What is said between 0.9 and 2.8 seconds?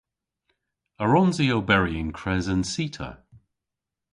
A wrons i oberi yn kres an